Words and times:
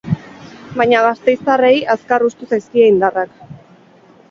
Baina 0.79 1.01
gasteiztarrei 1.07 1.75
azkar 1.97 2.27
hustu 2.29 2.51
zaizkie 2.55 2.91
indarrak. 2.95 3.39